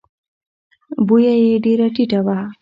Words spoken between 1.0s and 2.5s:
بویه یې ډېره ټیټه وه.